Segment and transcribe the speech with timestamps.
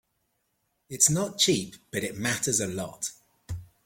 [0.89, 3.11] It's not cheap, but it matters a lot.